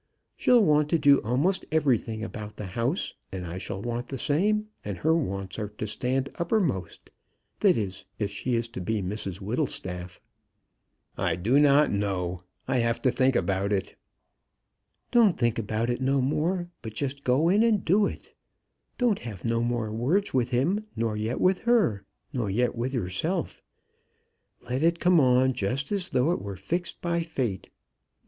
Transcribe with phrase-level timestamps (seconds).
[0.35, 4.67] She'll want to do a'most everything about the house, and I shall want the same;
[4.83, 7.11] and her wants are to stand uppermost,
[7.59, 10.19] that is, if she is to be Mrs Whittlestaff."
[11.19, 13.95] "I do not know; I have to think about it."
[15.11, 18.33] "Don't think about it no more; but just go in and do it.
[18.97, 23.61] Don't have no more words with him nor yet with her, nor yet with yourself.
[24.67, 27.69] Let it come on just as though it were fixed by fate.